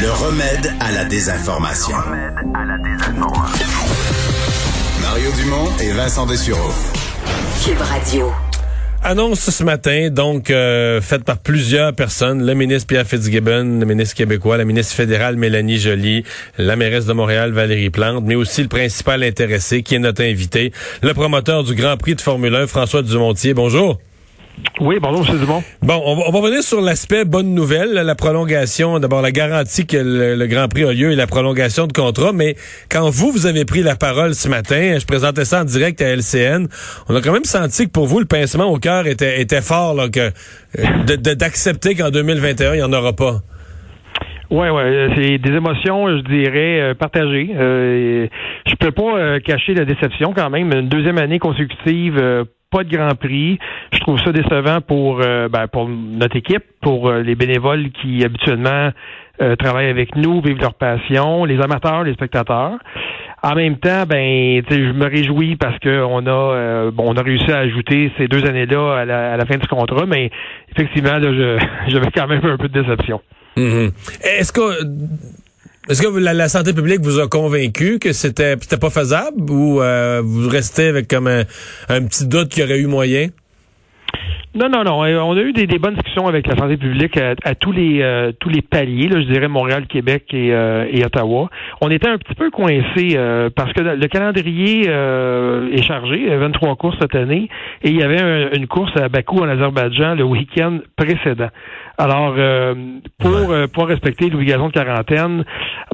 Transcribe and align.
Le 0.00 0.10
remède 0.12 0.72
à 0.80 0.92
la 0.92 1.04
désinformation. 1.04 1.94
Mario 5.02 5.30
Dumont 5.36 5.68
et 5.78 5.92
Vincent 5.92 6.24
Dessureau. 6.24 6.72
Cube 7.62 7.82
Radio. 7.82 8.32
Annonce 9.02 9.50
ce 9.50 9.62
matin, 9.62 10.08
donc 10.08 10.50
euh, 10.50 11.02
faite 11.02 11.24
par 11.24 11.36
plusieurs 11.36 11.92
personnes, 11.92 12.46
le 12.46 12.54
ministre 12.54 12.86
Pierre 12.86 13.06
Fitzgibbon, 13.06 13.78
le 13.78 13.84
ministre 13.84 14.14
québécois, 14.14 14.56
la 14.56 14.64
ministre 14.64 14.94
fédérale 14.94 15.36
Mélanie 15.36 15.76
Joly, 15.76 16.24
la 16.56 16.76
mairesse 16.76 17.04
de 17.04 17.12
Montréal 17.12 17.52
Valérie 17.52 17.90
Plante, 17.90 18.24
mais 18.24 18.36
aussi 18.36 18.62
le 18.62 18.68
principal 18.68 19.22
intéressé 19.22 19.82
qui 19.82 19.96
est 19.96 19.98
notre 19.98 20.22
invité, 20.22 20.72
le 21.02 21.12
promoteur 21.12 21.62
du 21.62 21.74
Grand 21.74 21.98
Prix 21.98 22.14
de 22.14 22.22
Formule 22.22 22.54
1, 22.54 22.66
François 22.68 23.02
Dumontier. 23.02 23.52
Bonjour. 23.52 23.98
Oui, 24.80 24.96
bonjour, 25.00 25.28
M. 25.28 25.38
Dumont. 25.38 25.62
Bon, 25.82 26.02
on 26.04 26.16
va, 26.16 26.22
on 26.26 26.30
revenir 26.40 26.62
sur 26.62 26.80
l'aspect 26.80 27.24
bonne 27.24 27.54
nouvelle, 27.54 27.92
la 27.92 28.14
prolongation, 28.14 28.98
d'abord 28.98 29.20
la 29.20 29.30
garantie 29.30 29.86
que 29.86 29.96
le, 29.96 30.46
Grand 30.46 30.68
Prix 30.68 30.84
a 30.84 30.92
lieu 30.92 31.12
et 31.12 31.16
la 31.16 31.26
prolongation 31.26 31.86
de 31.86 31.92
contrat, 31.92 32.32
mais 32.32 32.56
quand 32.88 33.10
vous, 33.10 33.30
vous 33.30 33.46
avez 33.46 33.64
pris 33.64 33.82
la 33.82 33.96
parole 33.96 34.34
ce 34.34 34.48
matin, 34.48 34.96
je 34.98 35.04
présentais 35.04 35.44
ça 35.44 35.60
en 35.60 35.64
direct 35.64 36.00
à 36.00 36.08
LCN, 36.16 36.66
on 37.08 37.16
a 37.16 37.20
quand 37.20 37.32
même 37.32 37.44
senti 37.44 37.86
que 37.86 37.90
pour 37.90 38.06
vous, 38.06 38.20
le 38.20 38.24
pincement 38.24 38.66
au 38.66 38.78
cœur 38.78 39.06
était, 39.06 39.40
était 39.40 39.62
fort, 39.62 39.94
là, 39.94 40.08
que 40.08 40.30
euh, 40.78 41.16
d'accepter 41.16 41.94
qu'en 41.94 42.10
2021, 42.10 42.74
il 42.74 42.76
n'y 42.78 42.82
en 42.82 42.92
aura 42.92 43.12
pas. 43.12 43.42
Oui, 44.50 44.68
ouais, 44.68 45.08
c'est 45.14 45.38
des 45.38 45.52
émotions, 45.52 46.08
je 46.08 46.22
dirais, 46.22 46.80
euh, 46.80 46.94
partagées. 46.94 47.50
Euh, 47.54 48.26
je 48.66 48.74
peux 48.74 48.90
pas 48.90 49.38
cacher 49.40 49.74
la 49.74 49.84
déception 49.84 50.32
quand 50.34 50.50
même. 50.50 50.72
Une 50.72 50.88
deuxième 50.88 51.18
année 51.18 51.38
consécutive 51.38 52.46
pas 52.70 52.84
de 52.84 52.96
Grand 52.96 53.14
Prix. 53.14 53.58
Je 53.92 53.98
trouve 54.00 54.18
ça 54.20 54.32
décevant 54.32 54.80
pour 54.80 55.20
euh, 55.20 55.48
ben, 55.48 55.66
pour 55.66 55.88
notre 55.88 56.36
équipe, 56.36 56.64
pour 56.80 57.08
euh, 57.08 57.22
les 57.22 57.34
bénévoles 57.34 57.90
qui 57.90 58.24
habituellement 58.24 58.90
euh, 59.42 59.56
travaillent 59.56 59.88
avec 59.90 60.14
nous, 60.16 60.40
vivent 60.40 60.60
leur 60.60 60.74
passion, 60.74 61.44
les 61.44 61.60
amateurs, 61.60 62.04
les 62.04 62.12
spectateurs. 62.12 62.78
En 63.42 63.54
même 63.54 63.78
temps, 63.78 64.04
ben, 64.06 64.62
je 64.70 64.92
me 64.92 65.06
réjouis 65.06 65.56
parce 65.56 65.78
que 65.78 66.04
on 66.04 66.26
a 66.26 66.90
bon, 66.90 67.04
on 67.06 67.16
a 67.16 67.22
réussi 67.22 67.50
à 67.50 67.58
ajouter 67.58 68.12
ces 68.18 68.28
deux 68.28 68.44
années-là 68.46 68.98
à 68.98 69.04
la, 69.06 69.46
fin 69.46 69.56
du 69.56 69.66
contrat, 69.66 70.04
mais 70.06 70.30
effectivement, 70.70 71.16
là, 71.16 71.58
j'avais 71.88 72.10
quand 72.14 72.26
même 72.26 72.44
un 72.44 72.58
peu 72.58 72.68
de 72.68 72.82
déception. 72.82 73.22
Mm-hmm. 73.56 73.92
Est-ce 74.22 74.52
que 74.52 74.84
est-ce 75.88 76.02
que 76.02 76.08
la, 76.08 76.48
santé 76.48 76.72
publique 76.72 77.00
vous 77.00 77.18
a 77.18 77.26
convaincu 77.26 77.98
que 77.98 78.12
c'était 78.12 78.54
c'était 78.60 78.76
pas 78.76 78.90
faisable 78.90 79.50
ou 79.50 79.82
euh, 79.82 80.22
vous 80.24 80.48
restez 80.48 80.86
avec 80.86 81.08
comme 81.08 81.26
un, 81.26 82.02
petit 82.02 82.26
doute 82.26 82.50
qu'il 82.50 82.62
y 82.62 82.64
aurait 82.64 82.78
eu 82.78 82.86
moyen? 82.86 83.28
Non, 84.52 84.68
non, 84.68 84.82
non. 84.82 85.04
Euh, 85.04 85.20
on 85.20 85.36
a 85.36 85.40
eu 85.42 85.52
des, 85.52 85.66
bonnes 85.78 85.94
discussions 85.94 86.26
avec 86.26 86.44
la 86.48 86.56
santé 86.56 86.76
publique 86.76 87.16
à, 87.16 87.54
tous 87.54 87.70
les 87.70 88.02
euh, 88.02 88.32
tous 88.40 88.48
les 88.48 88.62
paliers, 88.62 89.06
là, 89.06 89.20
je 89.20 89.26
dirais 89.26 89.46
Montréal, 89.46 89.86
Québec 89.86 90.34
et, 90.34 90.52
Ottawa. 91.04 91.48
On 91.80 91.88
était 91.88 92.08
un 92.08 92.18
petit 92.18 92.34
peu 92.34 92.50
coincés 92.50 93.16
parce 93.54 93.72
que 93.72 93.80
le 93.80 94.06
calendrier 94.08 94.88
est 94.88 95.82
chargé, 95.82 96.36
23 96.36 96.74
courses 96.76 96.96
cette 97.00 97.14
année, 97.14 97.48
et 97.82 97.90
il 97.90 97.96
y 97.96 98.02
avait 98.02 98.56
une 98.56 98.66
course 98.66 98.92
à 99.00 99.08
Bakou 99.08 99.38
en 99.38 99.48
Azerbaïdjan 99.48 100.16
le 100.16 100.24
week-end 100.24 100.78
précédent. 100.96 101.50
Alors, 102.00 102.34
euh, 102.38 102.74
pour, 103.18 103.50
euh, 103.50 103.66
pour 103.66 103.86
respecter 103.86 104.30
l'obligation 104.30 104.68
de 104.68 104.72
quarantaine, 104.72 105.44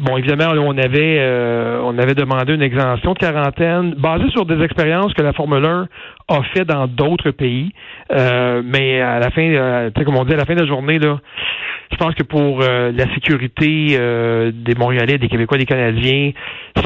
bon, 0.00 0.16
évidemment, 0.16 0.52
on 0.56 0.78
avait 0.78 1.16
euh, 1.18 1.80
on 1.82 1.98
avait 1.98 2.14
demandé 2.14 2.54
une 2.54 2.62
exemption 2.62 3.12
de 3.12 3.18
quarantaine 3.18 3.94
basée 3.94 4.30
sur 4.30 4.46
des 4.46 4.62
expériences 4.62 5.12
que 5.14 5.22
la 5.22 5.32
Formule 5.32 5.64
1 5.64 5.88
a 6.28 6.42
fait 6.54 6.64
dans 6.64 6.86
d'autres 6.86 7.30
pays. 7.30 7.72
mais 8.10 9.00
à 9.00 9.18
la 9.18 9.30
fin, 9.30 9.90
sais, 9.96 10.04
comme 10.04 10.16
on 10.16 10.24
dit, 10.24 10.34
à 10.34 10.36
la 10.36 10.44
fin 10.44 10.54
de 10.54 10.60
la 10.60 10.66
journée, 10.66 10.98
là, 10.98 11.18
je 11.90 11.96
pense 11.96 12.14
que 12.14 12.24
pour 12.24 12.60
la 12.60 13.14
sécurité 13.14 13.98
des 14.52 14.74
Montréalais, 14.74 15.18
des 15.18 15.28
Québécois, 15.28 15.58
des 15.58 15.66
Canadiens, 15.66 16.32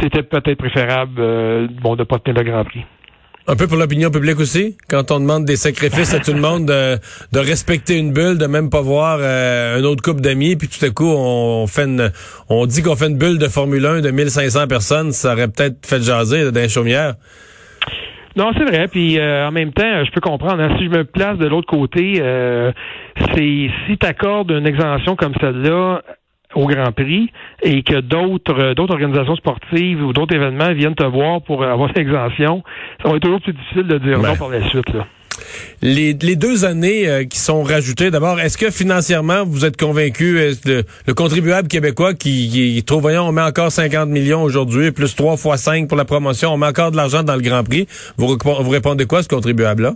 c'était 0.01 0.23
peut-être 0.23 0.59
préférable 0.59 1.69
bon, 1.83 1.95
de 1.95 2.01
ne 2.01 2.05
pas 2.05 2.19
tenir 2.19 2.43
le 2.43 2.51
Grand 2.51 2.65
Prix. 2.65 2.85
Un 3.51 3.57
peu 3.57 3.67
pour 3.67 3.79
l'opinion 3.79 4.11
publique 4.11 4.39
aussi, 4.39 4.77
quand 4.89 5.11
on 5.11 5.19
demande 5.19 5.45
des 5.45 5.57
sacrifices 5.57 6.15
à 6.15 6.21
tout 6.21 6.33
le 6.33 6.41
monde 6.41 6.67
de, 6.67 6.99
de, 7.33 7.39
respecter 7.41 7.97
une 7.97 8.13
bulle, 8.13 8.39
de 8.39 8.47
même 8.47 8.71
pas 8.71 8.83
voir 8.83 9.19
euh, 9.21 9.79
un 9.79 9.83
autre 9.83 10.03
couple 10.03 10.21
d'amis, 10.21 10.55
puis 10.57 10.69
tout 10.69 10.85
à 10.85 10.91
coup 10.91 11.09
on 11.09 11.67
fait 11.67 11.85
une, 11.85 12.13
on 12.49 12.67
dit 12.67 12.83
qu'on 12.83 12.95
fait 12.95 13.09
une 13.09 13.19
bulle 13.19 13.39
de 13.39 13.49
Formule 13.49 13.85
1 13.85 14.01
de 14.03 14.11
1500 14.11 14.69
personnes, 14.69 15.13
ça 15.13 15.33
aurait 15.33 15.49
peut-être 15.49 15.85
fait 15.85 16.01
jaser 16.01 16.53
d'un 16.53 16.69
chaumière. 16.69 17.15
Non, 18.37 18.53
c'est 18.57 18.65
vrai. 18.65 18.87
Puis 18.89 19.19
euh, 19.19 19.49
en 19.49 19.53
même 19.53 19.73
temps, 19.73 20.05
je 20.05 20.11
peux 20.11 20.21
comprendre. 20.21 20.63
Hein, 20.63 20.77
si 20.79 20.85
je 20.85 20.91
me 20.91 21.05
place 21.05 21.39
de 21.39 21.47
l'autre 21.47 21.67
côté, 21.67 22.19
euh, 22.21 22.73
c'est 23.35 23.71
si 23.87 23.99
tu 23.99 24.07
accordes 24.07 24.51
une 24.51 24.67
exemption 24.67 25.17
comme 25.17 25.35
celle-là 25.41 26.03
au 26.55 26.67
Grand 26.67 26.93
Prix 26.93 27.31
et 27.63 27.83
que 27.83 28.01
d'autres 28.01 28.59
euh, 28.59 28.75
d'autres 28.75 28.95
organisations 28.95 29.37
sportives 29.37 30.03
ou 30.05 30.13
d'autres 30.13 30.35
événements 30.35 30.73
viennent 30.73 30.95
te 30.95 31.05
voir 31.05 31.43
pour 31.43 31.65
avoir 31.65 31.91
l'exemption, 31.97 32.63
ça 33.03 33.09
va 33.09 33.17
être 33.17 33.23
toujours 33.23 33.41
plus 33.41 33.53
difficile 33.53 33.87
de 33.87 33.99
dire 33.99 34.19
non 34.19 34.37
par 34.37 34.49
la 34.49 34.63
suite. 34.69 34.93
Là. 34.93 35.07
Les, 35.83 36.15
deux 36.15 36.65
années 36.65 37.09
euh, 37.09 37.25
qui 37.25 37.39
sont 37.39 37.63
rajoutées, 37.63 38.11
d'abord, 38.11 38.41
est-ce 38.41 38.59
que 38.59 38.71
financièrement, 38.71 39.45
vous 39.45 39.65
êtes 39.65 39.79
convaincu, 39.79 40.35
le, 40.65 40.83
le, 41.07 41.15
contribuable 41.15 41.69
québécois 41.69 42.15
qui, 42.15 42.49
qui 42.49 42.83
trouve, 42.85 43.03
voyons, 43.03 43.29
on 43.29 43.33
met 43.33 43.43
encore 43.43 43.73
50 43.73 44.09
millions 44.09 44.43
aujourd'hui, 44.43 44.91
plus 44.91 45.15
3 45.15 45.37
fois 45.37 45.57
5 45.57 45.89
pour 45.89 45.97
la 45.97 46.05
promotion, 46.05 46.53
on 46.53 46.57
met 46.57 46.67
encore 46.67 46.91
de 46.91 46.97
l'argent 46.97 47.23
dans 47.23 47.35
le 47.35 47.43
Grand 47.43 47.65
Prix, 47.65 47.87
vous, 48.17 48.37
répondez 48.69 49.07
quoi 49.07 49.23
ce 49.23 49.29
contribuable-là? 49.29 49.95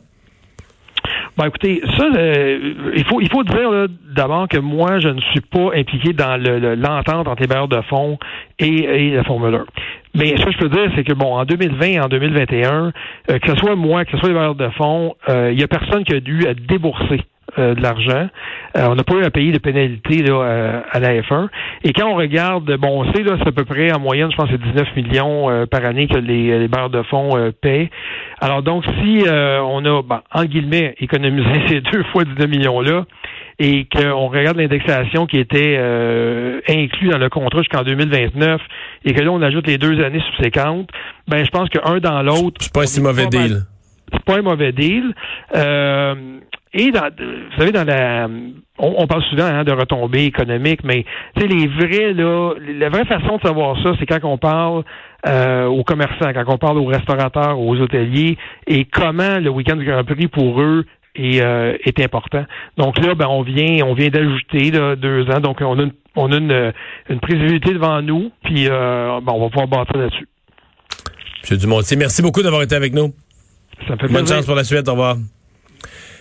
Ben 1.37 1.47
écoutez, 1.47 1.83
ça, 1.99 2.05
euh, 2.05 2.93
il 2.95 3.05
faut 3.05 3.21
il 3.21 3.29
faut 3.29 3.43
dire 3.43 3.89
d'abord 4.15 4.47
que 4.49 4.59
moi, 4.59 5.01
je 5.01 5.09
ne 5.09 5.21
suis 5.21 5.41
pas 5.41 5.71
impliqué 5.75 6.13
dans 6.13 6.37
l'entente 6.37 7.27
entre 7.27 7.43
les 7.43 7.49
bailleurs 7.49 7.67
de 7.67 7.81
fonds 7.83 8.19
et, 8.61 9.11
la 9.11 9.25
Formule 9.25 9.55
1. 9.55 9.65
Mais 10.15 10.37
ce 10.37 10.45
que 10.45 10.53
je 10.53 10.59
peux 10.59 10.69
dire, 10.69 10.91
c'est 10.95 11.05
que 11.05 11.13
bon, 11.13 11.35
en 11.35 11.45
2020 11.45 11.87
et 11.87 12.01
en 12.01 12.09
2021, 12.09 12.93
euh, 13.31 13.39
que 13.39 13.51
ce 13.51 13.57
soit 13.57 13.75
moi, 13.75 14.05
que 14.05 14.13
ce 14.13 14.19
soit 14.19 14.29
les 14.29 14.35
bailleurs 14.35 14.55
de 14.55 14.69
fonds, 14.71 15.17
euh, 15.29 15.51
il 15.53 15.61
y 15.61 15.65
a 15.65 15.69
personne 15.69 16.05
qui 16.05 16.15
a 16.15 16.21
dû 16.21 16.45
débourser 16.69 17.21
euh, 17.59 17.75
de 17.75 17.83
l'argent. 17.83 18.29
Euh, 18.77 18.87
on 18.89 18.95
n'a 18.95 19.05
pas 19.05 19.15
eu 19.15 19.25
à 19.25 19.31
payer 19.31 19.53
de 19.53 19.59
pénalité 19.59 20.23
là, 20.23 20.83
à, 20.91 20.99
la 20.99 21.21
F1. 21.21 21.49
Et 21.85 21.93
quand 21.93 22.09
on 22.09 22.15
regarde, 22.15 22.77
bon, 22.79 23.03
on 23.03 23.13
sait, 23.13 23.23
là, 23.23 23.37
c'est 23.39 23.49
à 23.49 23.53
peu 23.53 23.65
près 23.65 23.93
en 23.93 24.01
moyenne, 24.01 24.31
je 24.31 24.37
pense 24.37 24.49
c'est 24.51 24.61
19 24.61 24.97
millions 24.97 25.51
euh, 25.51 25.67
par 25.67 25.85
année 25.85 26.09
que 26.09 26.17
les, 26.17 26.59
les 26.59 26.69
barres 26.69 26.91
de 26.91 27.03
fonds 27.03 27.31
paient. 27.61 27.91
Alors 28.41 28.63
donc, 28.63 28.85
si 28.85 29.25
on 29.29 29.85
a, 29.85 30.03
ben, 30.03 30.23
en 30.33 30.45
guillemets, 30.45 30.95
économisé 31.01 31.49
ces 31.69 31.81
deux 31.81 32.03
fois 32.13 32.25
19 32.25 32.49
millions-là, 32.49 33.05
et 33.59 33.87
qu'on 33.87 34.29
regarde 34.29 34.57
l'indexation 34.57 35.27
qui 35.27 35.39
était 35.39 35.77
euh, 35.79 36.61
inclus 36.69 37.09
dans 37.09 37.19
le 37.19 37.29
contrat 37.29 37.61
jusqu'en 37.61 37.83
2029 37.83 38.61
et 39.05 39.13
que 39.13 39.23
là 39.23 39.31
on 39.31 39.43
ajoute 39.43 39.67
les 39.67 39.79
deux 39.79 40.03
années 40.03 40.23
subséquentes, 40.33 40.91
ben 41.29 41.45
je 41.45 41.51
pense 41.51 41.69
qu'un 41.69 41.99
dans 41.99 42.23
l'autre. 42.23 42.57
C'est 42.61 42.73
pas 42.73 42.83
un 42.83 42.87
si 42.87 43.01
mauvais 43.01 43.27
deal. 43.27 43.63
C'est 44.13 44.25
pas 44.25 44.39
un 44.39 44.43
mauvais 44.43 44.73
deal. 44.73 45.15
Euh, 45.55 46.15
et 46.73 46.91
dans, 46.91 47.09
vous 47.09 47.59
savez, 47.59 47.71
dans 47.71 47.85
la, 47.85 48.29
on, 48.79 49.07
parle 49.07 49.23
souvent 49.25 49.45
hein, 49.45 49.63
de 49.63 49.71
retombées 49.71 50.25
économiques, 50.25 50.83
mais 50.83 51.05
tu 51.37 51.47
les 51.47 51.69
vrais 51.69 52.13
là, 52.13 52.55
la 52.59 52.89
vraie 52.89 53.05
façon 53.05 53.37
de 53.37 53.43
savoir 53.43 53.81
ça, 53.83 53.93
c'est 53.99 54.07
quand 54.07 54.19
on 54.25 54.39
parle 54.39 54.83
euh, 55.29 55.67
aux 55.67 55.85
commerçants, 55.85 56.33
quand 56.35 56.45
on 56.49 56.59
parle 56.59 56.79
aux 56.79 56.87
restaurateurs, 56.87 57.61
aux 57.61 57.77
hôteliers, 57.77 58.37
et 58.67 58.85
comment 58.87 59.39
le 59.39 59.51
week-end 59.51 59.77
du 59.77 59.85
Grand 59.85 60.03
Prix 60.03 60.27
pour 60.27 60.61
eux 60.61 60.85
est, 61.15 61.41
euh, 61.41 61.77
est 61.85 62.01
important. 62.01 62.45
Donc 62.77 62.99
là, 62.99 63.15
ben 63.15 63.27
on 63.29 63.43
vient, 63.43 63.85
on 63.87 63.95
vient 63.95 64.09
d'ajouter 64.09 64.71
deux 64.71 65.27
ans, 65.31 65.41
donc 65.41 65.59
on 65.61 65.79
a 65.79 65.83
une, 65.83 65.93
on 66.17 66.33
a 66.33 66.37
une, 66.37 66.73
une 67.09 67.21
prévisibilité 67.21 67.73
devant 67.73 68.03
nous, 68.03 68.31
puis 68.45 68.69
euh, 68.69 69.21
ben, 69.21 69.33
on 69.33 69.41
va 69.41 69.49
pouvoir 69.49 69.69
bâtir 69.69 69.97
là-dessus. 69.97 70.29
Monsieur 71.43 71.57
Dumontier, 71.57 71.97
merci 71.97 72.23
beaucoup 72.23 72.43
d'avoir 72.43 72.63
été 72.63 72.75
avec 72.75 72.95
nous. 72.95 73.13
Ça 73.89 73.97
fait 73.97 74.09
Bonne 74.09 74.27
chance 74.27 74.47
pour 74.47 74.55
la 74.55 74.65
suite. 74.65 74.89
Au 74.89 74.93
revoir. 74.93 75.17